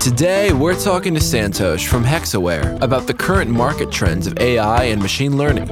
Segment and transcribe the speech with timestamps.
[0.00, 5.02] Today, we're talking to Santosh from Hexaware about the current market trends of AI and
[5.02, 5.68] machine learning.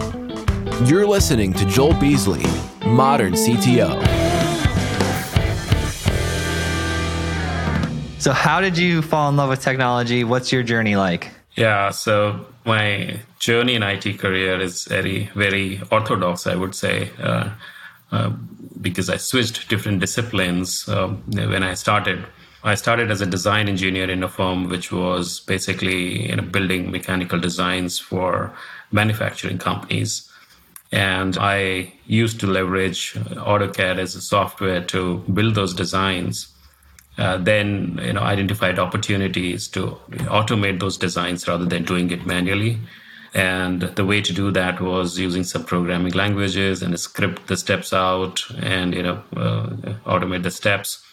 [0.84, 2.44] You're listening to Joel Beasley,
[2.84, 3.88] Modern CTO.
[8.20, 10.24] So, how did you fall in love with technology?
[10.24, 11.30] What's your journey like?
[11.56, 17.48] Yeah, so my journey in IT career is very, very orthodox, I would say, uh,
[18.12, 18.28] uh,
[18.78, 22.26] because I switched different disciplines um, when I started.
[22.64, 26.90] I started as a design engineer in a firm which was basically you know, building
[26.90, 28.52] mechanical designs for
[28.90, 30.30] manufacturing companies.
[30.90, 36.48] And I used to leverage AutoCAD as a software to build those designs.
[37.18, 39.98] Uh, then you know identified opportunities to
[40.30, 42.78] automate those designs rather than doing it manually
[43.34, 47.92] and the way to do that was using some programming languages and script the steps
[47.92, 49.66] out and you know uh,
[50.06, 51.04] automate the steps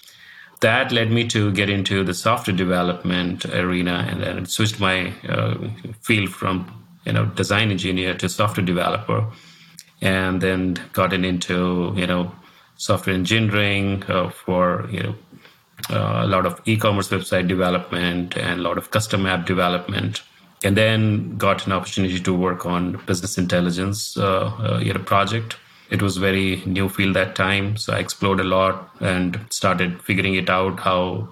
[0.62, 5.55] that led me to get into the software development arena and then switched my uh,
[6.02, 9.26] field from you know design engineer to software developer
[10.02, 12.32] and then gotten into you know
[12.77, 15.15] software engineering uh, for you know
[15.90, 20.21] uh, a lot of e-commerce website development and a lot of custom app development.
[20.63, 25.58] And then got an opportunity to work on business intelligence uh, uh, you know, project
[25.90, 30.36] it was very new field that time so i explored a lot and started figuring
[30.36, 31.27] it out how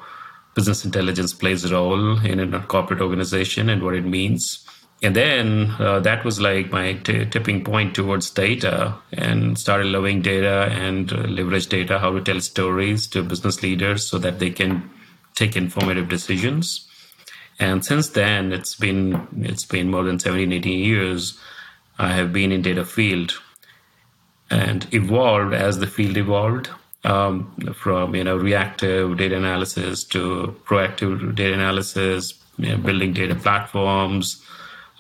[0.54, 4.60] business intelligence plays a role in a corporate organization and what it means.
[5.02, 10.22] And then uh, that was like my t- tipping point towards data and started loving
[10.22, 14.50] data and uh, leverage data how to tell stories to business leaders so that they
[14.50, 14.90] can
[15.36, 16.88] take informative decisions.
[17.60, 21.40] And since then it's been it's been more than 17 18 years
[22.00, 23.40] i have been in data field
[24.54, 26.70] and evolved as the field evolved
[27.04, 33.36] um, from you know reactive data analysis to proactive data analysis you know, building data
[33.36, 34.44] platforms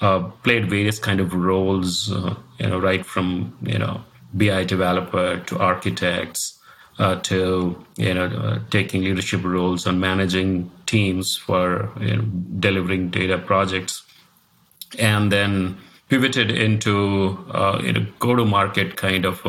[0.02, 5.40] uh, played various kind of roles, uh, you know, right from you know BI developer
[5.40, 6.60] to architects
[7.00, 12.24] uh, to you know uh, taking leadership roles on managing teams for you know,
[12.60, 14.04] delivering data projects,
[15.00, 15.78] and then
[16.14, 19.44] pivoted into uh, you know go-to-market kind of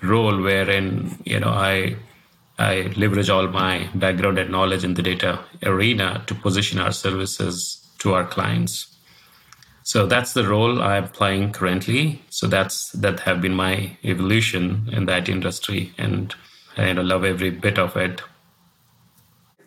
[0.00, 1.96] role wherein you know I
[2.56, 7.84] I leverage all my background and knowledge in the data arena to position our services
[7.98, 8.96] to our clients.
[9.82, 12.22] So that's the role I'm playing currently.
[12.30, 16.32] So that's that have been my evolution in that industry, and
[16.76, 18.22] I love every bit of it.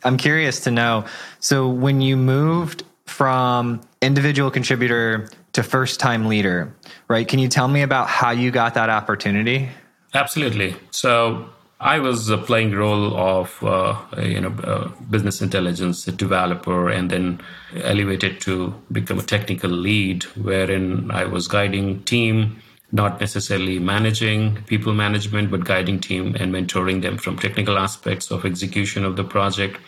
[0.05, 1.03] I'm curious to know.
[1.41, 6.73] So when you moved from individual contributor to first time leader,
[7.07, 7.27] right?
[7.27, 9.69] Can you tell me about how you got that opportunity?
[10.13, 10.75] Absolutely.
[10.91, 17.41] So I was playing role of uh, you know uh, business intelligence developer, and then
[17.75, 24.93] elevated to become a technical lead, wherein I was guiding team, not necessarily managing people
[24.93, 29.79] management, but guiding team and mentoring them from technical aspects of execution of the project.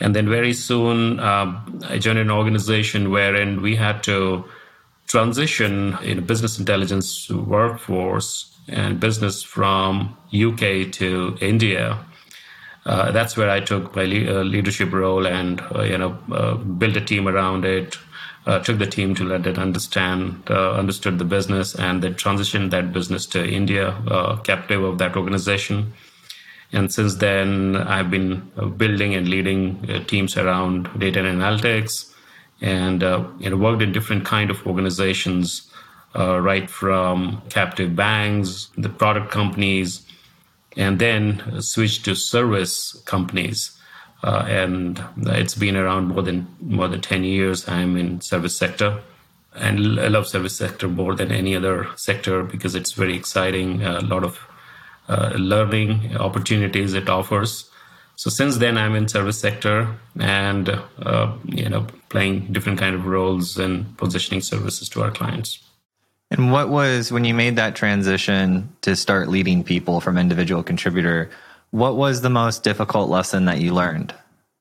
[0.00, 1.58] And then very soon, uh,
[1.88, 4.44] I joined an organization wherein we had to
[5.06, 11.98] transition in business intelligence workforce and business from UK to India.
[12.84, 16.54] Uh, that's where I took my le- uh, leadership role and uh, you know uh,
[16.54, 17.98] built a team around it.
[18.46, 22.70] Uh, took the team to let it understand, uh, understood the business, and then transitioned
[22.70, 23.92] that business to India,
[24.44, 25.92] captive of that organization.
[26.72, 32.14] And since then, I've been building and leading teams around data and analytics,
[32.60, 33.02] and
[33.38, 35.70] you know worked in different kind of organizations
[36.16, 40.06] uh, right from captive banks, the product companies,
[40.76, 43.72] and then switch to service companies.
[44.24, 47.68] Uh, and it's been around more than more than 10 years.
[47.68, 49.02] I'm in service sector
[49.58, 53.82] and I love service sector more than any other sector because it's very exciting.
[53.82, 54.38] A lot of
[55.08, 57.70] uh, learning opportunities it offers.
[58.16, 60.68] So since then, I'm in service sector and
[60.98, 65.58] uh, you know playing different kind of roles and positioning services to our clients.
[66.30, 71.30] And what was when you made that transition to start leading people from individual contributor?
[71.70, 74.14] What was the most difficult lesson that you learned?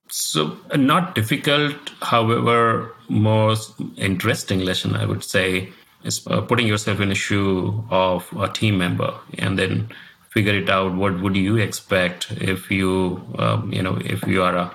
[0.09, 5.69] So, not difficult, however, most interesting lesson I would say
[6.03, 9.89] is uh, putting yourself in the shoe of a team member and then
[10.35, 10.93] figure it out.
[10.93, 12.93] What would you expect if you,
[13.39, 14.71] um, you know, if you are a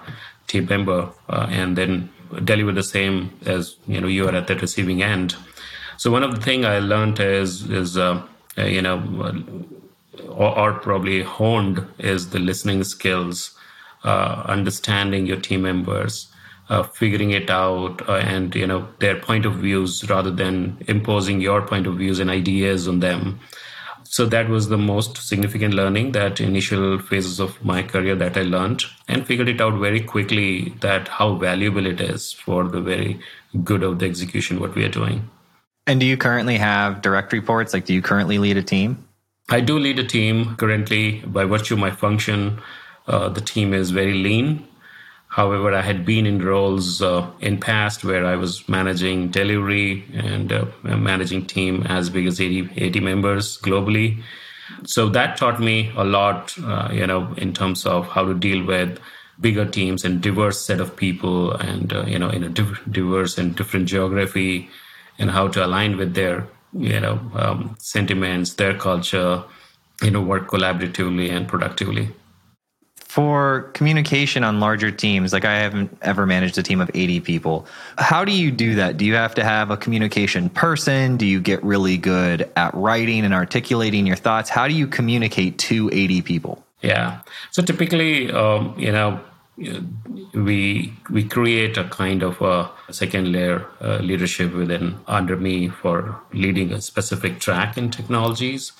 [0.48, 2.10] team member uh, and then
[2.44, 5.36] deliver the same as you know you are at the receiving end
[6.00, 8.22] so one of the thing I learned is is uh,
[8.56, 8.96] uh you know,
[10.30, 13.54] or, or, probably honed is the listening skills,
[14.02, 16.32] uh, understanding your team members,
[16.70, 21.42] uh, figuring it out uh, and you know their point of views rather than imposing
[21.42, 23.38] your point of views and ideas on them
[24.12, 28.42] so that was the most significant learning that initial phases of my career that i
[28.42, 33.20] learned and figured it out very quickly that how valuable it is for the very
[33.64, 35.28] good of the execution what we are doing.
[35.86, 37.72] And do you currently have direct reports?
[37.72, 39.06] Like do you currently lead a team?
[39.48, 41.20] I do lead a team currently.
[41.20, 42.60] By virtue of my function
[43.06, 44.66] uh, the team is very lean
[45.30, 50.52] However, I had been in roles uh, in past where I was managing delivery and
[50.52, 54.20] uh, managing team as big as 80, 80, members globally.
[54.84, 58.66] So that taught me a lot, uh, you know, in terms of how to deal
[58.66, 58.98] with
[59.40, 63.38] bigger teams and diverse set of people and, uh, you know, in a div- diverse
[63.38, 64.68] and different geography
[65.20, 69.44] and how to align with their, you know, um, sentiments, their culture,
[70.02, 72.08] you know, work collaboratively and productively
[73.10, 77.66] for communication on larger teams like i haven't ever managed a team of 80 people.
[77.98, 78.98] How do you do that?
[78.98, 81.16] Do you have to have a communication person?
[81.16, 84.48] Do you get really good at writing and articulating your thoughts?
[84.48, 86.64] How do you communicate to 80 people?
[86.82, 87.22] Yeah.
[87.50, 89.20] So typically um, you know
[90.32, 96.16] we we create a kind of a second layer uh, leadership within under me for
[96.32, 98.72] leading a specific track in technologies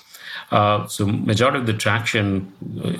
[0.51, 2.51] uh, so majority of the traction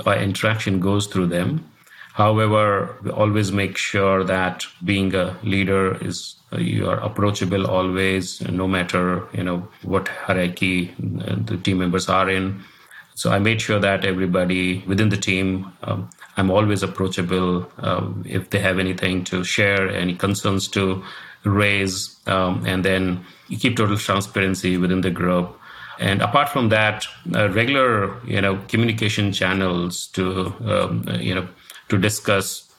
[0.06, 1.66] or uh, interaction goes through them.
[2.14, 8.42] However, we always make sure that being a leader is uh, you are approachable always,
[8.42, 12.64] no matter you know what hierarchy the team members are in.
[13.16, 17.70] So I made sure that everybody within the team, um, I'm always approachable.
[17.78, 21.04] Um, if they have anything to share, any concerns to
[21.44, 25.58] raise, um, and then you keep total transparency within the group.
[26.00, 31.48] And apart from that, uh, regular you know communication channels to um, you know
[31.90, 32.72] to discuss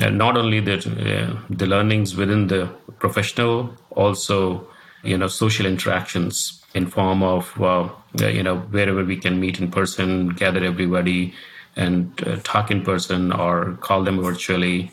[0.00, 2.66] uh, not only the uh, the learnings within the
[2.98, 4.68] professional, also
[5.02, 9.70] you know social interactions in form of uh, you know wherever we can meet in
[9.70, 11.32] person, gather everybody,
[11.76, 14.90] and uh, talk in person or call them virtually.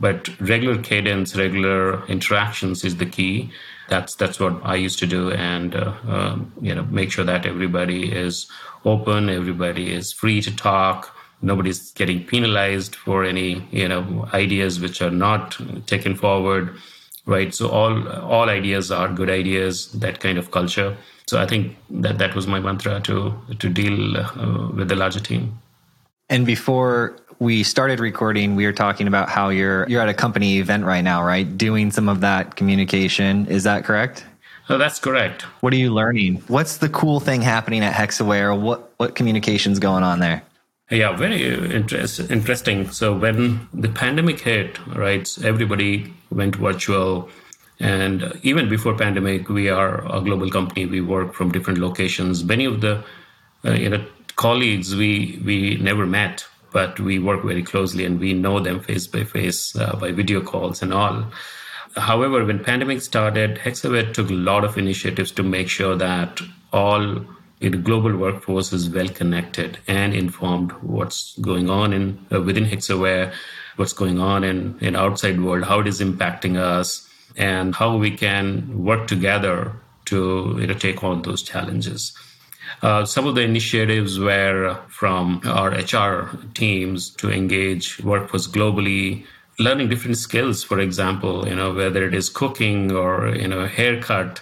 [0.00, 3.52] But regular cadence, regular interactions is the key
[3.88, 7.46] that's that's what I used to do, and uh, um, you know, make sure that
[7.46, 8.46] everybody is
[8.84, 15.02] open, everybody is free to talk, nobody's getting penalized for any you know ideas which
[15.02, 16.74] are not taken forward,
[17.26, 17.54] right?
[17.54, 19.92] So all all ideas are good ideas.
[19.92, 20.96] That kind of culture.
[21.26, 25.20] So I think that that was my mantra to to deal uh, with the larger
[25.20, 25.58] team.
[26.30, 30.58] And before we started recording, we were talking about how you're you're at a company
[30.58, 31.56] event right now, right?
[31.56, 33.46] Doing some of that communication.
[33.46, 34.24] Is that correct?
[34.70, 35.42] Oh, that's correct.
[35.60, 36.42] What are you learning?
[36.48, 38.58] What's the cool thing happening at Hexaware?
[38.58, 40.42] What what communications going on there?
[40.90, 41.42] Yeah, very
[41.74, 42.90] interest, interesting.
[42.90, 47.28] So when the pandemic hit, right, everybody went virtual.
[47.80, 50.86] And even before pandemic, we are a global company.
[50.86, 52.44] We work from different locations.
[52.44, 53.04] Many of the
[53.64, 54.04] uh, you know
[54.36, 59.06] colleagues we we never met but we work very closely and we know them face
[59.06, 61.24] by face uh, by video calls and all.
[61.96, 66.40] However, when pandemic started, Hexaware took a lot of initiatives to make sure that
[66.72, 67.24] all
[67.60, 73.32] the global workforce is well connected and informed what's going on in uh, within Hexaware,
[73.76, 78.10] what's going on in in outside world, how it is impacting us, and how we
[78.10, 79.72] can work together
[80.06, 82.12] to you know, take on those challenges.
[82.82, 89.24] Uh, some of the initiatives were from our HR teams to engage workforce globally,
[89.58, 94.40] learning different skills, for example, you know, whether it is cooking or, you know, haircut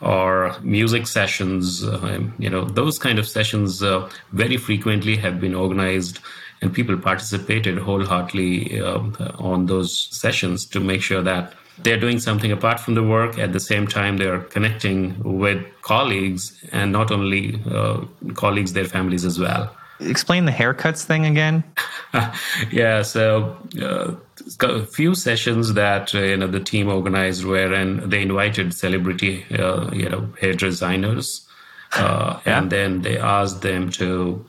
[0.00, 5.54] or music sessions, uh, you know, those kind of sessions uh, very frequently have been
[5.54, 6.18] organized
[6.60, 12.52] and people participated wholeheartedly um, on those sessions to make sure that they're doing something
[12.52, 13.38] apart from the work.
[13.38, 18.00] At the same time they're connecting with colleagues and not only uh,
[18.34, 19.74] colleagues their families as well.
[20.00, 21.64] Explain the haircuts thing again.
[22.70, 24.14] Yeah so uh,
[24.60, 29.44] a few sessions that uh, you know the team organized where and they invited celebrity
[29.58, 31.48] uh, you know hair designers
[31.92, 32.58] uh, yeah.
[32.58, 34.44] and then they asked them to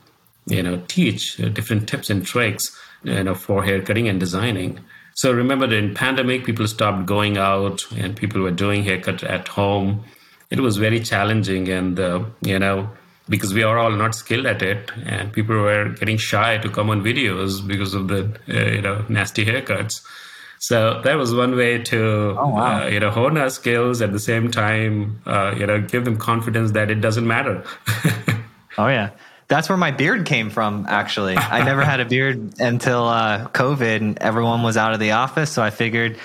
[0.46, 4.78] you know teach different tips and tricks you know for hair cutting and designing
[5.14, 10.04] so remember in pandemic, people stopped going out and people were doing haircut at home.
[10.50, 12.90] It was very challenging, and uh, you know
[13.28, 16.90] because we are all not skilled at it, and people were getting shy to come
[16.90, 20.02] on videos because of the uh, you know nasty haircuts.
[20.58, 22.82] So that was one way to oh, wow.
[22.82, 26.16] uh, you know hone our skills at the same time, uh, you know, give them
[26.16, 27.64] confidence that it doesn't matter.
[28.78, 29.10] oh yeah.
[29.48, 31.36] That's where my beard came from, actually.
[31.36, 35.50] I never had a beard until uh, COVID and everyone was out of the office.
[35.50, 36.18] So I figured,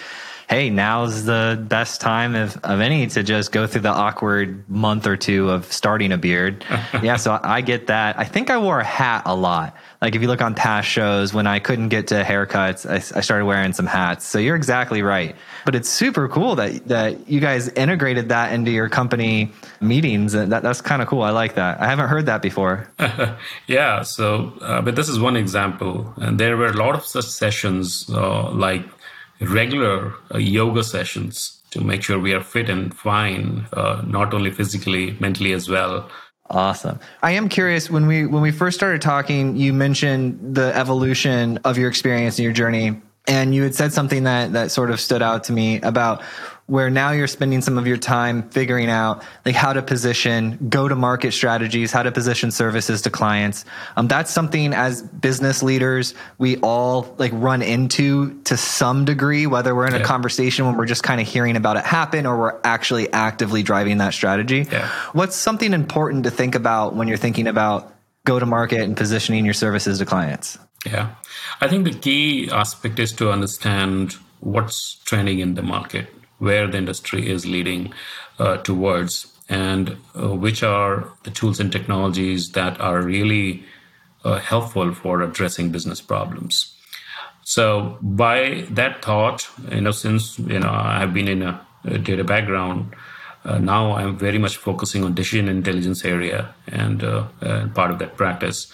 [0.49, 5.05] hey, now's the best time of, of any to just go through the awkward month
[5.05, 6.65] or two of starting a beard.
[7.03, 8.17] yeah, so I get that.
[8.17, 9.75] I think I wore a hat a lot.
[10.01, 13.21] Like if you look on past shows, when I couldn't get to haircuts, I, I
[13.21, 14.25] started wearing some hats.
[14.25, 15.35] So you're exactly right.
[15.65, 19.51] But it's super cool that that you guys integrated that into your company
[19.81, 20.33] meetings.
[20.33, 21.21] And that, that's kind of cool.
[21.21, 21.79] I like that.
[21.79, 22.89] I haven't heard that before.
[23.67, 24.01] yeah.
[24.01, 28.09] So, uh, but this is one example, and there were a lot of such sessions,
[28.09, 28.83] uh, like
[29.41, 34.51] regular uh, yoga sessions, to make sure we are fit and fine, uh, not only
[34.51, 36.09] physically, mentally as well.
[36.49, 36.99] Awesome.
[37.21, 41.77] I am curious when we when we first started talking, you mentioned the evolution of
[41.77, 45.21] your experience and your journey and you had said something that that sort of stood
[45.21, 46.23] out to me about
[46.69, 50.87] where now you're spending some of your time figuring out like how to position go
[50.87, 53.65] to market strategies how to position services to clients.
[53.97, 59.73] Um, that's something as business leaders we all like run into to some degree whether
[59.73, 60.01] we're in yeah.
[60.01, 63.63] a conversation when we're just kind of hearing about it happen or we're actually actively
[63.63, 64.67] driving that strategy.
[64.71, 64.87] Yeah.
[65.13, 67.95] what's something important to think about when you're thinking about
[68.25, 70.59] go to market and positioning your services to clients?
[70.85, 71.15] Yeah.
[71.61, 76.07] I think the key aspect is to understand what's trending in the market
[76.39, 77.93] where the industry is leading
[78.39, 83.63] uh, towards and uh, which are the tools and technologies that are really
[84.23, 86.75] uh, helpful for addressing business problems.
[87.43, 92.23] So by that thought you know since you know i've been in a, a data
[92.23, 92.93] background
[93.43, 97.99] uh, now i'm very much focusing on decision intelligence area and, uh, and part of
[97.99, 98.71] that practice.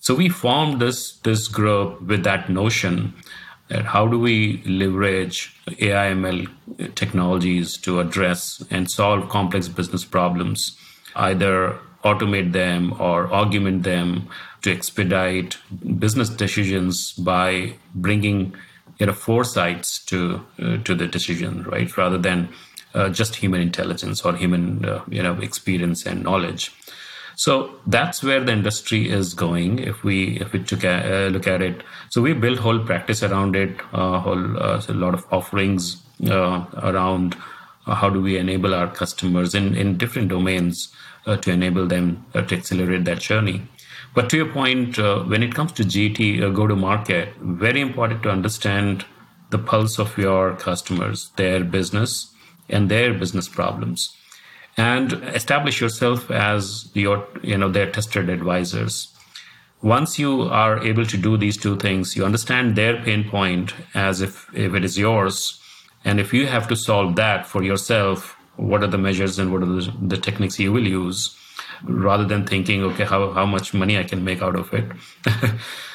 [0.00, 3.14] So we formed this this group with that notion
[3.72, 10.76] that how do we leverage AI ML technologies to address and solve complex business problems,
[11.16, 14.28] either automate them or augment them
[14.60, 15.56] to expedite
[15.98, 18.54] business decisions by bringing
[18.98, 21.96] you know foresights to uh, to the decision, right?
[21.96, 22.48] Rather than
[22.94, 26.72] uh, just human intelligence or human uh, you know experience and knowledge.
[27.36, 29.78] So that's where the industry is going.
[29.78, 33.22] If we if we took a, uh, look at it, so we built whole practice
[33.22, 37.36] around it, uh, whole uh, so a lot of offerings uh, around
[37.86, 40.92] uh, how do we enable our customers in in different domains
[41.26, 43.62] uh, to enable them to accelerate that journey.
[44.14, 48.30] But to your point, when it comes to GT go to market, very important to
[48.30, 49.06] understand
[49.48, 52.30] the pulse of your customers, their business,
[52.68, 54.14] and their business problems
[54.76, 59.08] and establish yourself as your you know their tested advisors.
[59.82, 64.20] Once you are able to do these two things you understand their pain point as
[64.20, 65.58] if if it is yours.
[66.04, 69.62] And if you have to solve that for yourself what are the measures and what
[69.62, 71.36] are the, the techniques you will use?
[71.84, 74.90] Rather than thinking okay how, how much money i can make out of it.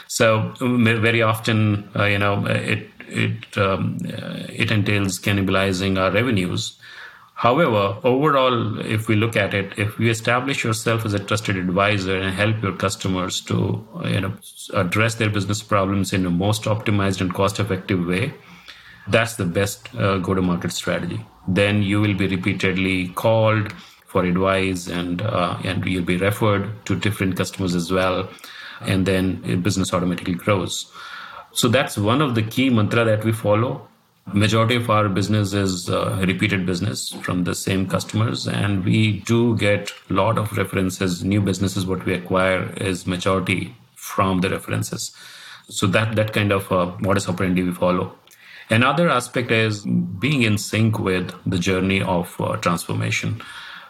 [0.08, 6.78] So very often uh, you know it it um, it entails cannibalizing our revenues
[7.38, 12.18] However, overall, if we look at it, if you establish yourself as a trusted advisor
[12.18, 14.34] and help your customers to you know
[14.74, 18.34] address their business problems in the most optimized and cost-effective way,
[19.08, 21.24] that's the best uh, go-to-market strategy.
[21.48, 23.72] Then you will be repeatedly called
[24.08, 28.28] for advice, and uh, and you'll be referred to different customers as well,
[28.82, 30.92] and then business automatically grows.
[31.52, 33.88] So that's one of the key mantra that we follow
[34.34, 39.58] majority of our business is uh, repeated business from the same customers and we do
[39.58, 41.24] get a lot of references.
[41.24, 45.16] New businesses what we acquire is majority from the references.
[45.70, 48.16] So that that kind of uh, modus operandi we follow.
[48.70, 53.42] Another aspect is being in sync with the journey of uh, transformation.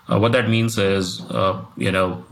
[0.10, 2.24] Uh, what that means is uh, you know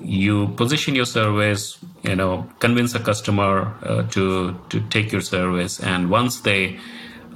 [0.00, 5.78] you position your service you know convince a customer uh, to to take your service
[5.80, 6.78] and once they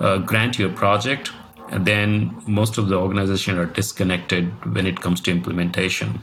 [0.00, 1.30] uh, grant you a project,
[1.70, 6.20] and then most of the organization are disconnected when it comes to implementation.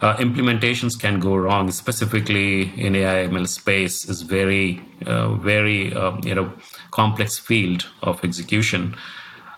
[0.00, 6.20] Uh, implementations can go wrong, specifically in AI ML space is very, uh, very um,
[6.24, 6.52] you know
[6.90, 8.96] complex field of execution.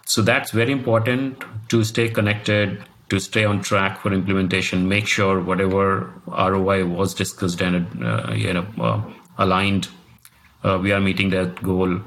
[0.04, 4.86] So that's very important to stay connected, to stay on track for implementation.
[4.86, 9.00] Make sure whatever ROI was discussed and uh, you know uh,
[9.38, 9.88] aligned,
[10.62, 12.00] uh, we are meeting that goal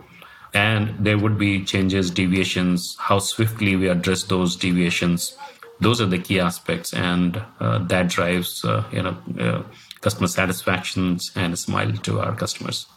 [0.53, 5.37] and there would be changes deviations how swiftly we address those deviations.
[5.79, 9.63] Those are the key aspects and uh, that drives uh, you know uh,
[10.01, 12.87] customer satisfactions and a smile to our customers.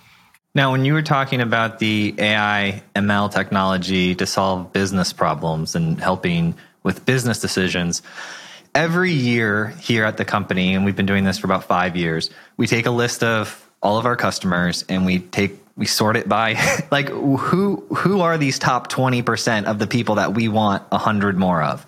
[0.54, 6.00] Now when you were talking about the ai ml technology to solve business problems and
[6.00, 8.02] helping with business decisions
[8.74, 12.30] every year here at the company and we've been doing this for about five years
[12.56, 16.28] we take a list of all of our customers and we take we sort it
[16.28, 16.60] by
[16.92, 21.62] like who who are these top 20% of the people that we want 100 more
[21.62, 21.84] of?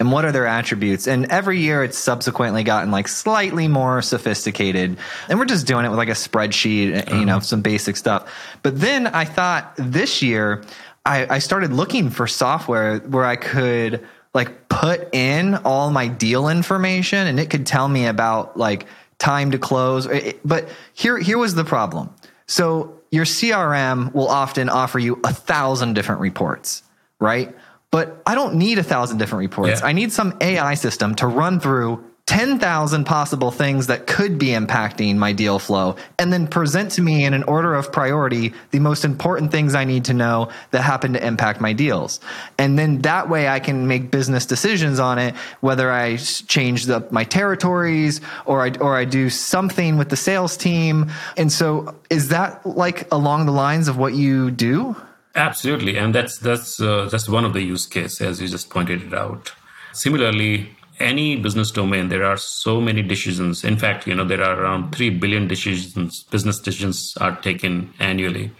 [0.00, 1.06] And what are their attributes?
[1.06, 4.96] And every year it's subsequently gotten like slightly more sophisticated.
[5.28, 7.24] And we're just doing it with like a spreadsheet you mm-hmm.
[7.26, 8.32] know some basic stuff.
[8.62, 10.64] But then i thought this year
[11.04, 16.48] I, I started looking for software where i could like put in all my deal
[16.48, 18.86] information and it could tell me about like
[19.18, 20.08] time to close.
[20.44, 22.12] But here here was the problem.
[22.46, 26.82] So your CRM will often offer you a thousand different reports,
[27.20, 27.54] right?
[27.92, 29.80] But I don't need a thousand different reports.
[29.80, 29.86] Yeah.
[29.86, 35.14] I need some AI system to run through 10,000 possible things that could be impacting
[35.14, 39.04] my deal flow and then present to me in an order of priority the most
[39.04, 42.18] important things I need to know that happen to impact my deals.
[42.58, 47.06] And then that way I can make business decisions on it, whether I change the,
[47.12, 51.12] my territories or I, or I do something with the sales team.
[51.36, 54.96] And so is that like along the lines of what you do?
[55.36, 55.98] Absolutely.
[55.98, 59.14] And that's, that's, uh, that's one of the use cases, as you just pointed it
[59.14, 59.52] out.
[59.92, 63.62] Similarly, any business domain, there are so many decisions.
[63.62, 68.50] In fact, you know, there are around 3 billion decisions, business decisions are taken annually.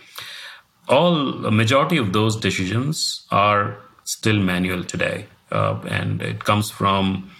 [0.88, 5.26] All, a majority of those decisions are still manual today.
[5.50, 7.30] Uh, and it comes from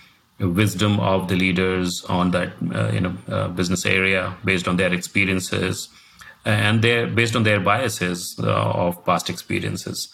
[0.41, 4.93] wisdom of the leaders on that uh, you know uh, business area based on their
[4.93, 5.89] experiences
[6.45, 10.09] and their based on their biases uh, of past experiences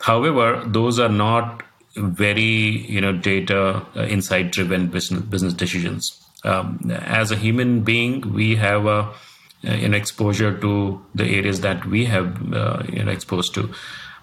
[0.00, 1.62] however those are not
[1.98, 6.24] very you know data uh, insight driven business business decisions.
[6.44, 9.12] Um, as a human being, we have a
[9.64, 13.70] an exposure to the areas that we have uh, you know exposed to.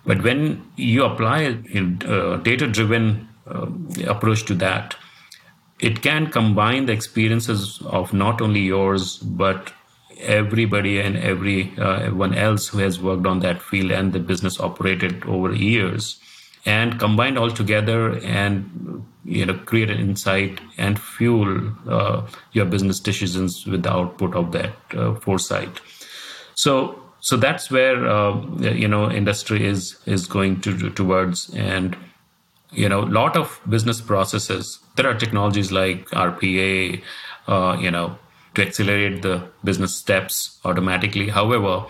[0.05, 1.41] But when you apply
[1.73, 3.67] a uh, data driven uh,
[4.07, 4.95] approach to that,
[5.79, 9.73] it can combine the experiences of not only yours but
[10.19, 14.59] everybody and every uh, everyone else who has worked on that field and the business
[14.59, 16.19] operated over years
[16.65, 22.99] and combined all together and you know create an insight and fuel uh, your business
[22.99, 25.81] decisions with the output of that uh, foresight.
[26.55, 31.49] So so that's where uh, you know industry is is going to towards.
[31.55, 31.97] And
[32.71, 37.01] you know a lot of business processes there are technologies like rpa
[37.47, 38.17] uh, you know
[38.55, 41.29] to accelerate the business steps automatically.
[41.29, 41.85] However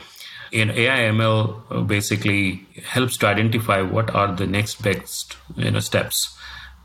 [0.52, 5.80] in AI ML uh, basically helps to identify what are the next best you know
[5.80, 6.38] steps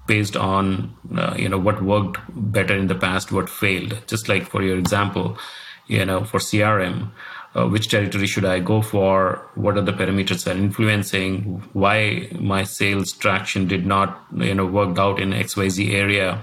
[0.06, 4.02] based on uh, you know what worked better in the past, what failed.
[4.06, 5.38] Just like for your example,
[5.86, 7.10] you know for CRM,
[7.54, 9.48] uh, which territory should I go for?
[9.54, 11.62] What are the parameters that are influencing?
[11.72, 16.42] Why my sales traction did not you know worked out in XYZ area?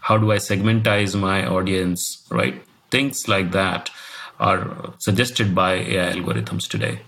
[0.00, 2.26] How do I segmentize my audience?
[2.30, 3.90] Right, things like that
[4.38, 7.00] are suggested by AI algorithms today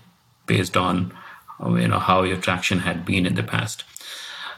[0.47, 1.13] based on
[1.61, 3.83] you know how your traction had been in the past.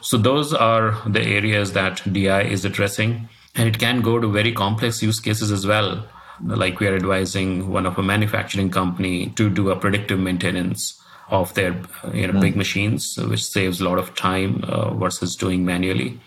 [0.00, 4.52] So those are the areas that DI is addressing, and it can go to very
[4.52, 6.06] complex use cases as well.
[6.42, 11.54] Like we are advising one of a manufacturing company to do a predictive maintenance of
[11.54, 11.80] their
[12.12, 16.20] you know big machines, which saves a lot of time uh, versus doing manually,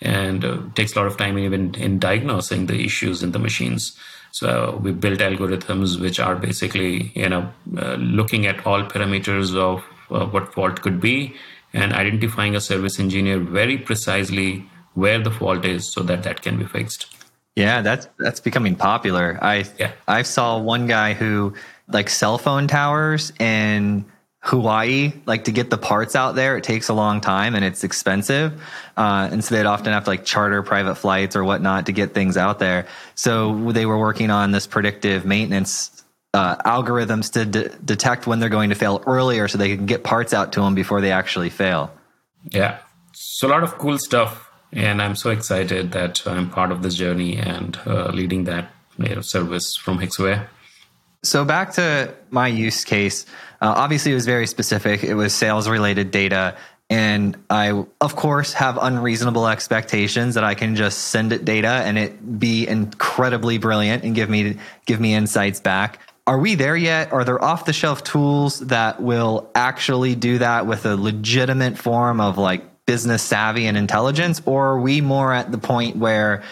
[0.00, 3.96] and uh, takes a lot of time even in diagnosing the issues in the machines.
[4.32, 9.84] So we built algorithms which are basically, you know, uh, looking at all parameters of
[10.10, 11.34] uh, what fault could be
[11.72, 14.64] and identifying a service engineer very precisely
[14.94, 17.06] where the fault is so that that can be fixed.
[17.56, 19.38] Yeah, that's that's becoming popular.
[19.42, 19.92] I yeah.
[20.08, 21.54] I saw one guy who
[21.88, 24.04] like cell phone towers and
[24.42, 27.84] Hawaii, like to get the parts out there, it takes a long time and it's
[27.84, 28.60] expensive.
[28.96, 32.14] Uh, and so they'd often have to like charter private flights or whatnot to get
[32.14, 32.86] things out there.
[33.14, 38.48] So they were working on this predictive maintenance uh, algorithms to de- detect when they're
[38.48, 41.50] going to fail earlier so they can get parts out to them before they actually
[41.50, 41.92] fail.
[42.50, 42.78] Yeah.
[43.12, 44.50] So a lot of cool stuff.
[44.72, 48.70] And I'm so excited that I'm part of this journey and uh, leading that
[49.22, 50.46] service from Hexaware.
[51.22, 53.26] So back to my use case.
[53.60, 55.04] Uh, obviously, it was very specific.
[55.04, 56.56] It was sales related data.
[56.88, 61.96] And I, of course, have unreasonable expectations that I can just send it data and
[61.96, 66.00] it be incredibly brilliant and give me give me insights back.
[66.26, 67.12] Are we there yet?
[67.12, 72.20] Are there off the shelf tools that will actually do that with a legitimate form
[72.20, 74.42] of like business savvy and intelligence?
[74.44, 76.42] Or are we more at the point where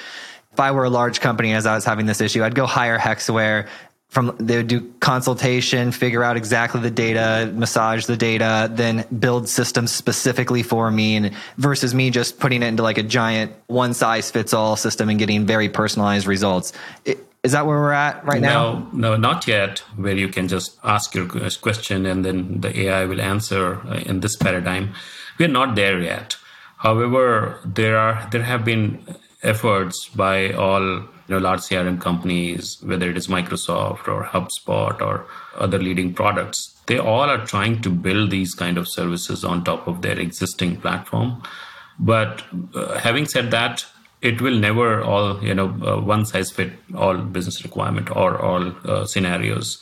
[0.53, 2.99] if I were a large company as I was having this issue, I'd go hire
[2.99, 3.69] Hexaware
[4.09, 9.49] from they would do consultation, figure out exactly the data, massage the data, then build
[9.49, 13.93] systems specifically for me and versus me just putting it into like a giant one
[13.93, 16.73] size fits all system and getting very personalized results.
[17.05, 18.89] It, Is that where we're at right now?
[18.93, 19.81] No, no, not yet.
[19.97, 21.27] Where you can just ask your
[21.61, 24.95] question and then the AI will answer uh, in this paradigm.
[25.39, 26.37] We're not there yet.
[26.79, 29.05] However, there are there have been
[29.43, 35.27] efforts by all you know large CRM companies, whether it is Microsoft or HubSpot or
[35.57, 36.75] other leading products.
[36.87, 40.81] They all are trying to build these kind of services on top of their existing
[40.81, 41.43] platform.
[41.99, 42.43] But
[42.75, 43.85] uh, having said that,
[44.21, 48.73] it will never all you know uh, one size fit all business requirement or all
[48.85, 49.79] uh, scenarios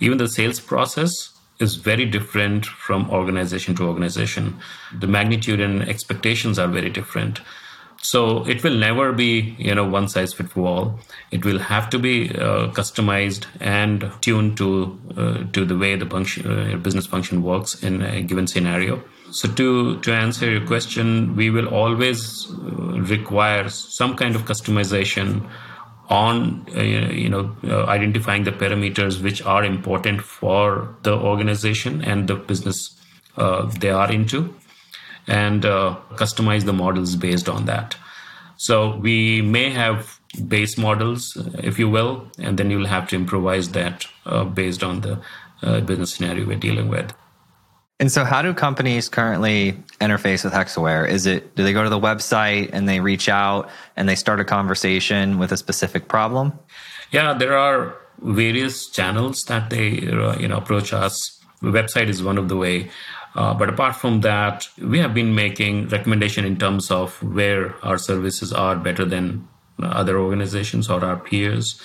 [0.00, 1.12] even the sales process
[1.60, 4.58] is very different from organization to organization
[5.00, 7.40] the magnitude and expectations are very different
[8.04, 11.00] so it will never be you know one size fits all.
[11.30, 16.04] It will have to be uh, customized and tuned to uh, to the way the
[16.04, 19.02] function, uh, business function works in a given scenario.
[19.30, 25.48] So to to answer your question, we will always uh, require some kind of customization
[26.10, 32.28] on uh, you know uh, identifying the parameters which are important for the organization and
[32.28, 33.00] the business
[33.38, 34.54] uh, they are into
[35.26, 37.96] and uh, customize the models based on that
[38.56, 43.70] so we may have base models if you will and then you'll have to improvise
[43.70, 45.20] that uh, based on the
[45.86, 47.14] business scenario we're dealing with
[48.00, 51.08] and so, how do companies currently interface with Hexaware?
[51.08, 54.40] Is it do they go to the website and they reach out and they start
[54.40, 56.58] a conversation with a specific problem?
[57.12, 61.40] Yeah, there are various channels that they uh, you know approach us.
[61.62, 62.90] The website is one of the way.
[63.34, 67.98] Uh, but apart from that, we have been making recommendation in terms of where our
[67.98, 69.48] services are better than
[69.82, 71.80] other organizations or our peers.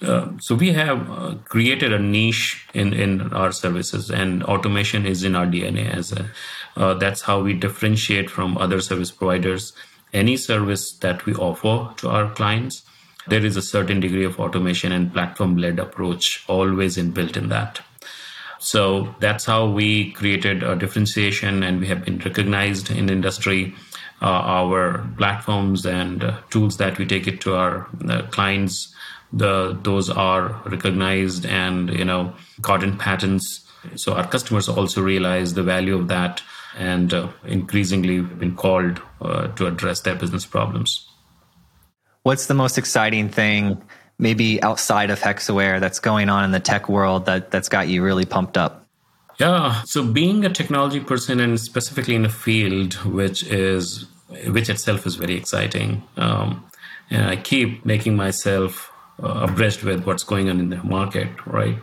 [0.00, 5.22] Uh, so we have uh, created a niche in, in our services and automation is
[5.22, 6.28] in our dna as a,
[6.76, 9.72] uh, that's how we differentiate from other service providers
[10.12, 12.82] any service that we offer to our clients
[13.28, 17.80] there is a certain degree of automation and platform led approach always inbuilt in that
[18.62, 23.74] so that's how we created a differentiation and we have been recognized in industry
[24.20, 27.88] uh, our platforms and uh, tools that we take it to our
[28.30, 28.94] clients.
[29.32, 35.62] The those are recognized and you know cotton patents so our customers also realize the
[35.62, 36.42] value of that
[36.76, 41.08] and uh, increasingly we've been called uh, to address their business problems.
[42.22, 43.82] What's the most exciting thing
[44.18, 48.02] maybe outside of hexaware that's going on in the tech world that that's got you
[48.02, 48.86] really pumped up
[49.38, 54.06] yeah so being a technology person and specifically in a field which is
[54.46, 56.64] which itself is very exciting um,
[57.10, 61.76] and i keep making myself uh, abreast with what's going on in the market, right?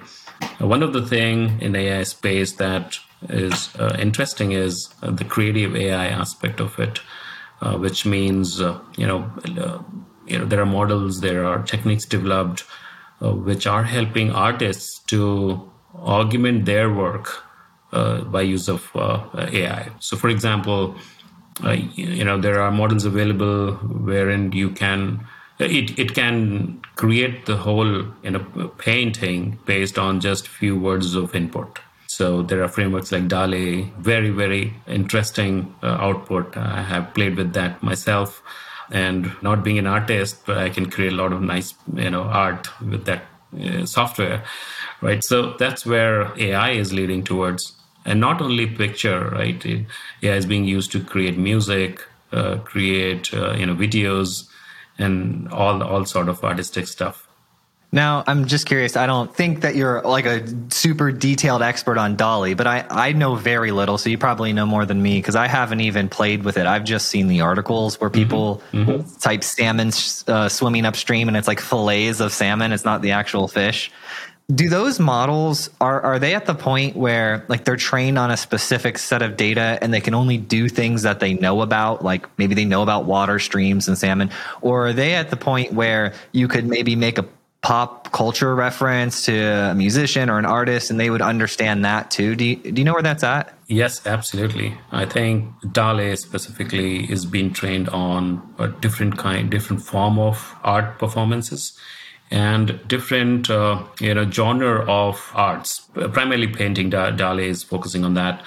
[0.60, 2.98] One of the thing in AI space that
[3.30, 7.02] is uh, interesting is uh, the creative AI aspect of it,
[7.62, 9.80] uh, which means uh, you know uh,
[10.30, 12.65] you know there are models, there are techniques developed
[13.22, 17.44] uh, which are helping artists to augment their work
[17.92, 19.89] uh, by use of uh, AI.
[20.00, 20.96] So, for example,
[21.96, 28.06] you know there are models available wherein you can it, it can create the whole
[28.24, 33.28] you know painting based on just few words of input so there are frameworks like
[33.28, 36.58] DALL-E, very, very interesting uh, output.
[36.58, 38.42] I have played with that myself.
[38.91, 42.23] And not being an artist, but I can create a lot of nice, you know,
[42.23, 43.23] art with that
[43.58, 44.43] uh, software,
[45.02, 45.23] right?
[45.23, 47.73] So that's where AI is leading towards.
[48.06, 49.63] And not only picture, right?
[49.65, 49.86] AI
[50.36, 54.49] is being used to create music, uh, create, uh, you know, videos,
[54.97, 57.29] and all all sort of artistic stuff.
[57.91, 58.95] Now, I'm just curious.
[58.95, 63.12] I don't think that you're like a super detailed expert on DALL-E, but I, I
[63.13, 63.97] know very little.
[63.97, 66.67] So you probably know more than me because I haven't even played with it.
[66.67, 68.21] I've just seen the articles where mm-hmm.
[68.21, 69.19] people mm-hmm.
[69.19, 69.91] type salmon
[70.28, 72.73] uh, swimming upstream and it's like fillets of salmon.
[72.73, 73.91] It's not the actual fish
[74.54, 78.38] do those models are are they at the point where like they're trained on a
[78.38, 82.28] specific set of data and they can only do things that they know about like
[82.39, 86.13] maybe they know about water streams and salmon or are they at the point where
[86.32, 87.23] you could maybe make a
[87.62, 92.36] pop culture reference to a musician or an artist and they would understand that too.
[92.36, 93.54] Do you, do you know where that's at?
[93.67, 94.78] Yes absolutely.
[94.91, 101.00] I think DALL-E specifically is being trained on a different kind different form of art
[101.00, 101.78] performances
[102.32, 105.82] and different uh, you know genre of arts.
[105.93, 108.41] Primarily painting DALL-E is focusing on that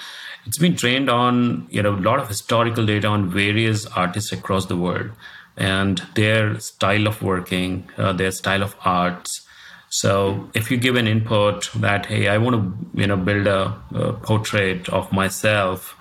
[0.45, 4.65] it's been trained on you know a lot of historical data on various artists across
[4.65, 5.11] the world
[5.57, 9.47] and their style of working uh, their style of arts.
[9.89, 13.79] So if you give an input that hey i want to you know build a,
[13.93, 15.95] a portrait of myself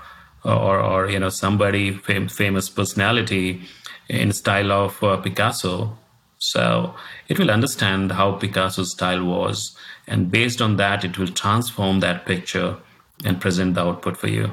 [0.45, 3.63] or, or you know somebody fam- famous personality
[4.09, 5.99] in style of uh, picasso
[6.39, 6.95] So
[7.29, 9.77] it will understand how Picasso's style was,
[10.09, 12.79] and based on that, it will transform that picture
[13.25, 14.53] and present the output for you.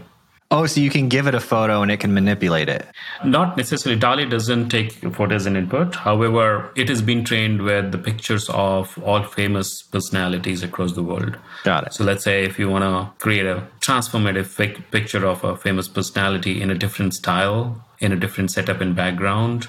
[0.51, 2.87] Oh, so you can give it a photo and it can manipulate it.
[3.23, 3.99] Not necessarily.
[3.99, 5.93] DALL-E doesn't take photos and input.
[5.93, 11.37] However, it has been trained with the pictures of all famous personalities across the world.
[11.63, 11.93] Got it.
[11.93, 14.57] So let's say if you want to create a transformative
[14.89, 19.67] picture of a famous personality in a different style, in a different setup and background,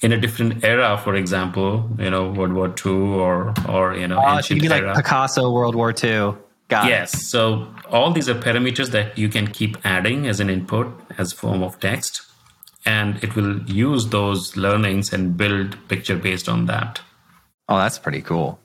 [0.00, 4.18] in a different era, for example, you know, World War II or or you know,
[4.18, 4.86] uh, ancient so be era.
[4.86, 6.34] like Picasso, World War II.
[6.68, 7.14] Got yes.
[7.14, 7.20] It.
[7.20, 11.62] So all these are parameters that you can keep adding as an input as form
[11.62, 12.22] of text,
[12.84, 17.00] and it will use those learnings and build picture based on that.
[17.68, 18.58] Oh, that's pretty cool.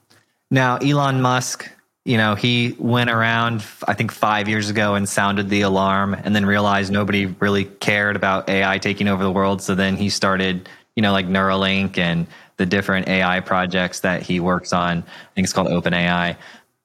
[0.51, 1.69] Now, Elon Musk,
[2.05, 6.35] you know, he went around, I think, five years ago and sounded the alarm and
[6.35, 9.61] then realized nobody really cared about AI taking over the world.
[9.61, 14.39] So then he started, you know, like Neuralink and the different AI projects that he
[14.39, 14.99] works on.
[14.99, 16.35] I think it's called OpenAI.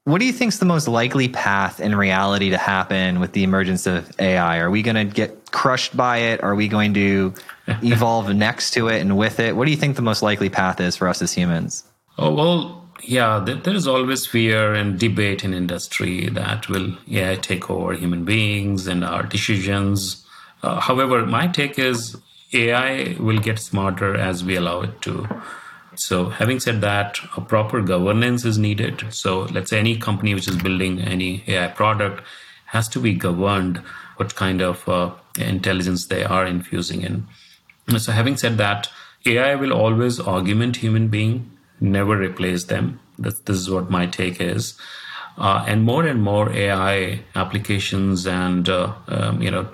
[0.09, 3.43] What do you think is the most likely path in reality to happen with the
[3.43, 4.57] emergence of AI?
[4.57, 6.43] Are we going to get crushed by it?
[6.43, 7.35] Are we going to
[7.83, 9.55] evolve next to it and with it?
[9.55, 11.85] What do you think the most likely path is for us as humans?
[12.17, 17.69] Oh, well, yeah, there is always fear and debate in industry that will AI take
[17.69, 20.25] over human beings and our decisions.
[20.63, 22.17] Uh, however, my take is
[22.55, 25.29] AI will get smarter as we allow it to.
[26.01, 29.13] So, having said that, a proper governance is needed.
[29.13, 32.23] So, let's say any company which is building any AI product
[32.67, 33.79] has to be governed
[34.17, 37.27] what kind of uh, intelligence they are infusing in.
[37.99, 38.91] So, having said that,
[39.27, 43.01] AI will always augment human being, never replace them.
[43.19, 44.79] This, this is what my take is.
[45.37, 49.69] Uh, and more and more AI applications and uh, um, you know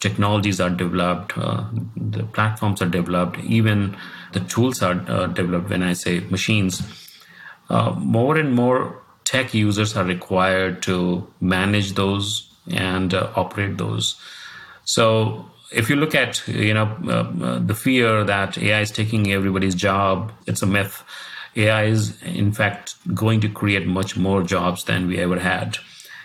[0.00, 1.64] technologies are developed, uh,
[1.96, 3.96] the platforms are developed, even
[4.32, 5.70] the tools are uh, developed.
[5.70, 6.82] When I say machines,
[7.68, 14.20] uh, more and more tech users are required to manage those and uh, operate those.
[14.84, 19.30] So if you look at you know uh, uh, the fear that AI is taking
[19.32, 21.04] everybody's job, it's a myth.
[21.56, 25.78] AI is in fact going to create much more jobs than we ever had.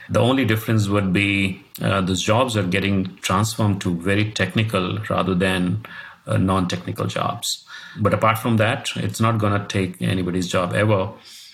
[0.09, 5.33] The only difference would be uh, those jobs are getting transformed to very technical rather
[5.33, 5.85] than
[6.27, 7.65] uh, non-technical jobs.
[7.99, 11.11] But apart from that, it's not going to take anybody's job ever.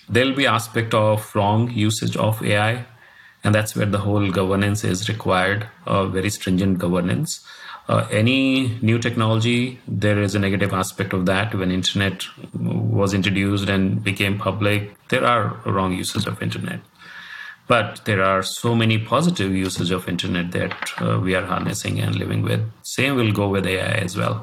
[0.08, 2.84] There'll be aspect of wrong usage of AI,
[3.44, 7.46] and that's where the whole governance is required, uh, very stringent governance.
[7.88, 11.54] Uh, any new technology, there is a negative aspect of that.
[11.54, 16.80] When internet was introduced and became public, there are wrong uses of internet
[17.72, 22.16] but there are so many positive uses of internet that uh, we are harnessing and
[22.22, 24.36] living with same will go with ai as well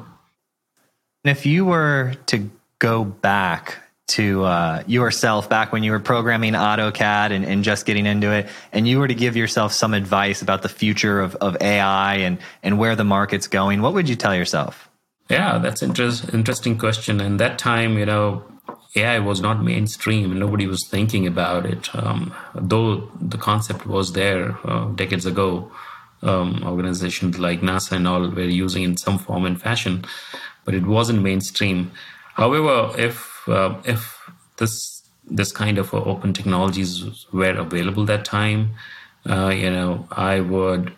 [1.24, 3.76] if you were to go back
[4.10, 8.48] to uh, yourself back when you were programming AutoCAD and, and, just getting into it,
[8.72, 12.38] and you were to give yourself some advice about the future of, of AI and,
[12.64, 14.88] and where the market's going, what would you tell yourself?
[15.28, 17.20] Yeah, that's interest, interesting question.
[17.20, 18.42] And that time, you know,
[18.96, 20.38] AI was not mainstream.
[20.38, 21.94] Nobody was thinking about it.
[21.94, 25.70] Um, though the concept was there uh, decades ago,
[26.22, 30.04] um, organizations like NASA and all were using in some form and fashion,
[30.64, 31.92] but it wasn't mainstream.
[32.34, 38.70] However, if uh, if this this kind of uh, open technologies were available that time,
[39.28, 40.92] uh, you know, I would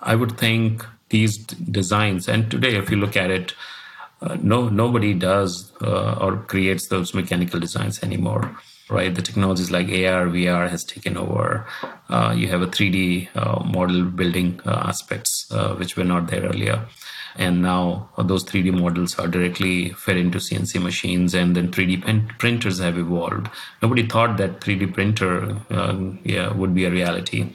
[0.00, 2.28] I would think these designs.
[2.28, 3.54] And today, if you look at it,
[4.40, 8.56] no nobody does uh, or creates those mechanical designs anymore
[8.88, 9.14] right?
[9.14, 11.66] The technologies like ar vr has taken over.
[12.08, 16.42] Uh, you have a 3d uh, model building uh, aspects uh, which were not there
[16.42, 16.86] earlier.
[17.36, 22.28] And now those 3d models are directly fed into cnc machines and then 3d pen-
[22.38, 23.48] printers have evolved.
[23.82, 25.56] Nobody thought that 3d printer
[26.24, 27.52] yeah, would be a reality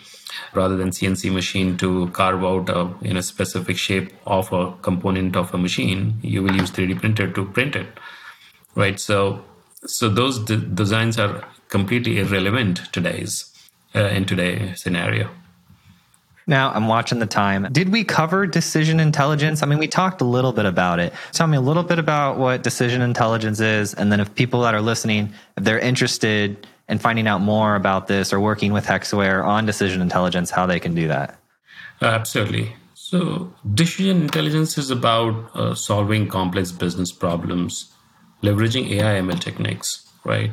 [0.54, 5.36] rather than CNC machine to carve out a you know specific shape of a component
[5.36, 7.88] of a machine, you will use 3D printer to print it,
[8.76, 9.00] right?
[9.00, 9.44] So
[9.86, 13.46] so those de- designs are completely irrelevant today's
[13.96, 15.30] uh, in today's scenario.
[16.50, 17.68] Now I'm watching the time.
[17.72, 19.62] Did we cover decision intelligence?
[19.62, 21.14] I mean, we talked a little bit about it.
[21.32, 24.74] Tell me a little bit about what decision intelligence is, and then if people that
[24.74, 29.46] are listening, if they're interested and finding out more about this or working with Hexaware
[29.46, 31.40] on decision intelligence, how they can do that.
[32.02, 32.76] Uh, absolutely.
[32.96, 37.94] So, decision intelligence is about uh, solving complex business problems,
[38.44, 40.52] leveraging AI ML techniques, right?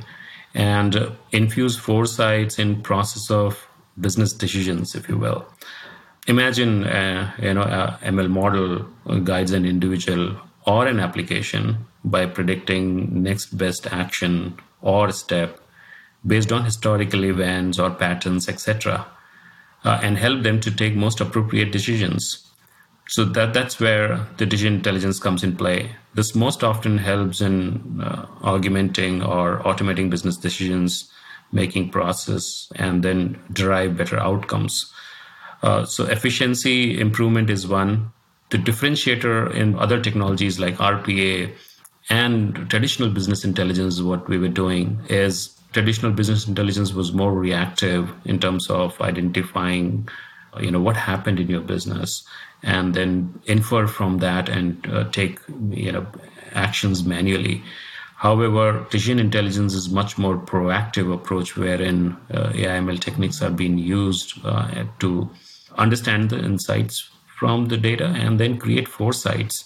[0.54, 3.66] And uh, infuse foresights in process of
[4.00, 5.46] business decisions, if you will.
[6.26, 8.86] Imagine, uh, you know, a ML model
[9.20, 15.60] guides an individual or an application by predicting next best action or step
[16.26, 19.06] based on historical events or patterns, etc.,
[19.84, 22.42] uh, and help them to take most appropriate decisions.
[23.08, 25.94] So that that's where the decision intelligence comes in play.
[26.14, 31.10] This most often helps in uh, augmenting or automating business decisions
[31.52, 34.92] making process and then derive better outcomes.
[35.62, 38.12] Uh, so efficiency improvement is one.
[38.50, 41.52] The differentiator in other technologies like RPA
[42.10, 48.10] and traditional business intelligence, what we were doing is traditional business intelligence was more reactive
[48.24, 50.08] in terms of identifying
[50.58, 52.26] you know what happened in your business
[52.62, 56.06] and then infer from that and uh, take you know
[56.54, 57.62] actions manually.
[58.16, 64.32] However decision intelligence is much more proactive approach wherein uh, AIML techniques are being used
[64.46, 65.28] uh, to
[65.76, 69.64] understand the insights from the data and then create foresights.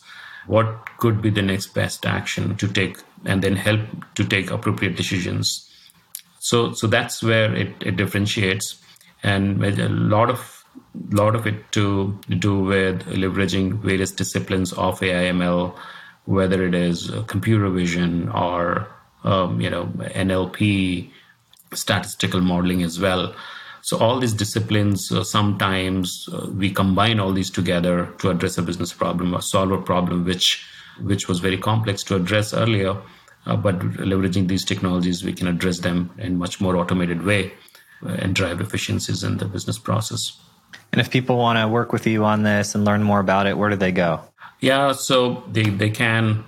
[0.48, 3.82] What could be the next best action to take and then help
[4.16, 5.69] to take appropriate decisions
[6.40, 8.83] so so that's where it, it differentiates
[9.22, 10.64] and a lot of
[11.11, 15.76] lot of it to do with leveraging various disciplines of AIML,
[16.24, 18.88] whether it is computer vision or
[19.24, 21.11] um, you know NLP,
[21.74, 23.35] statistical modeling as well.
[23.83, 28.62] So all these disciplines, uh, sometimes uh, we combine all these together to address a
[28.62, 30.66] business problem or solve a problem which
[31.03, 32.96] which was very complex to address earlier
[33.46, 37.53] uh, but leveraging these technologies, we can address them in much more automated way
[38.05, 40.38] uh, and drive efficiencies in the business process.
[40.92, 43.57] And if people want to work with you on this and learn more about it,
[43.57, 44.20] where do they go?
[44.61, 46.44] Yeah, so they, they can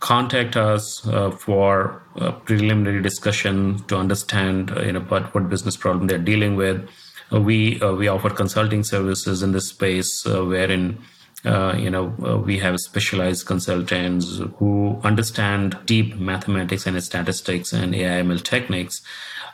[0.00, 5.76] contact us uh, for a preliminary discussion to understand uh, you know what, what business
[5.76, 6.88] problem they're dealing with.
[7.32, 10.98] Uh, we uh, we offer consulting services in this space wherein
[11.46, 17.94] uh, you know, uh, we have specialized consultants who understand deep mathematics and statistics and
[17.94, 19.00] AIML techniques.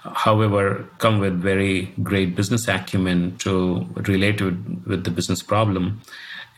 [0.03, 6.01] However, come with very great business acumen to relate with, with the business problem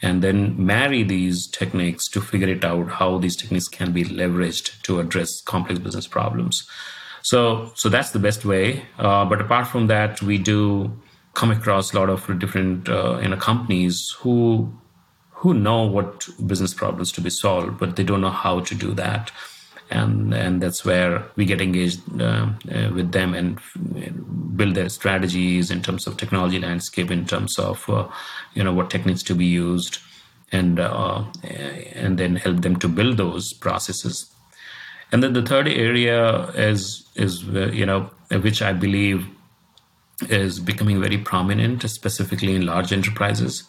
[0.00, 4.80] and then marry these techniques to figure it out how these techniques can be leveraged
[4.82, 6.68] to address complex business problems.
[7.22, 8.86] So, so that's the best way.
[8.98, 10.96] Uh, but apart from that, we do
[11.34, 14.72] come across a lot of different uh, you know companies who
[15.44, 18.94] who know what business problems to be solved, but they don't know how to do
[18.94, 19.30] that.
[19.90, 23.60] And, and that's where we get engaged uh, uh, with them and
[24.56, 28.08] build their strategies in terms of technology landscape, in terms of uh,
[28.54, 29.98] you know what techniques to be used,
[30.50, 31.24] and uh,
[31.92, 34.34] and then help them to build those processes.
[35.12, 39.26] And then the third area is is uh, you know which I believe
[40.30, 43.64] is becoming very prominent, specifically in large enterprises,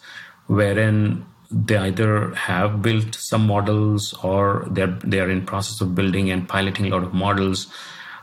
[0.46, 6.30] wherein they either have built some models or they're they are in process of building
[6.30, 7.66] and piloting a lot of models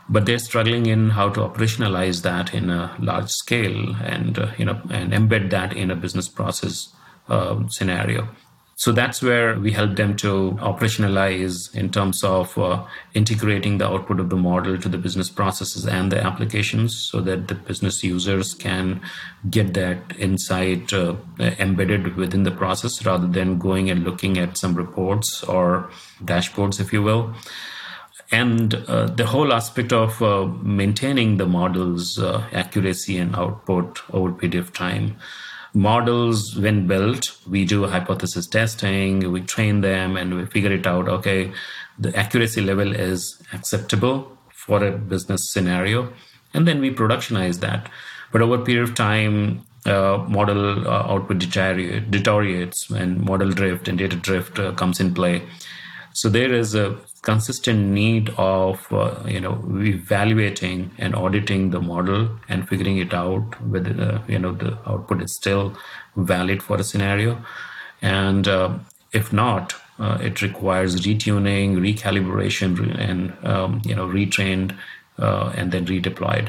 [0.08, 4.64] but they're struggling in how to operationalize that in a large scale and uh, you
[4.64, 6.88] know and embed that in a business process
[7.28, 8.28] uh, scenario
[8.76, 12.84] so that's where we help them to operationalize in terms of uh,
[13.14, 17.46] integrating the output of the model to the business processes and the applications so that
[17.46, 19.00] the business users can
[19.48, 24.74] get that insight uh, embedded within the process rather than going and looking at some
[24.74, 25.88] reports or
[26.24, 27.32] dashboards, if you will.
[28.32, 34.30] And uh, the whole aspect of uh, maintaining the model's uh, accuracy and output over
[34.30, 35.16] a period of time
[35.74, 41.08] models when built we do hypothesis testing we train them and we figure it out
[41.08, 41.52] okay
[41.98, 46.12] the accuracy level is acceptable for a business scenario
[46.54, 47.90] and then we productionize that.
[48.32, 53.98] But over a period of time uh, model uh, output deteriorates and model drift and
[53.98, 55.42] data drift uh, comes in play
[56.14, 62.28] so there is a consistent need of uh, you know evaluating and auditing the model
[62.48, 65.76] and figuring it out whether uh, you know the output is still
[66.16, 67.44] valid for a scenario.
[68.00, 68.78] And uh,
[69.12, 74.76] if not uh, it requires retuning recalibration and um, you know retrained
[75.18, 76.48] uh, and then redeployed.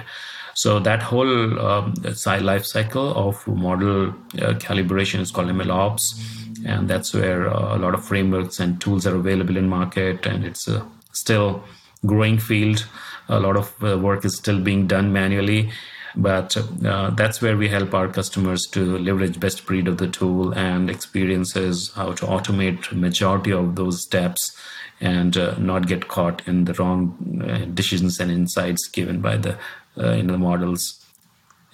[0.54, 1.96] So that whole um,
[2.42, 7.94] life cycle of model uh, calibration is called MLOps and that's where uh, a lot
[7.94, 10.26] of frameworks and tools are available in market.
[10.26, 11.64] And it's a still
[12.06, 12.86] growing field.
[13.30, 15.72] A lot of uh, work is still being done manually.
[16.18, 20.54] But uh, that's where we help our customers to leverage best breed of the tool
[20.54, 24.58] and experiences how to automate majority of those steps
[25.02, 29.58] and uh, not get caught in the wrong uh, decisions and insights given by the
[29.98, 31.05] uh, in the models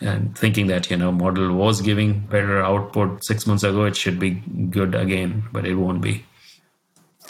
[0.01, 4.19] and thinking that you know model was giving better output six months ago it should
[4.19, 4.31] be
[4.69, 6.25] good again but it won't be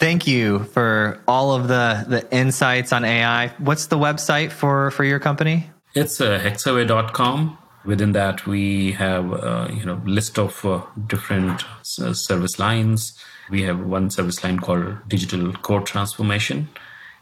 [0.02, 3.50] thank you for all of the the insights on AI.
[3.60, 5.70] What's the website for for your company?
[5.94, 7.58] It's uh, hexaware.com.
[7.86, 11.64] Within that, we have uh, you know list of uh, different
[12.02, 13.14] uh, service lines.
[13.50, 16.70] We have one service line called digital core transformation,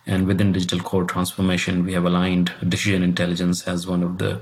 [0.06, 4.42] and within digital core transformation, we have aligned decision intelligence as one of the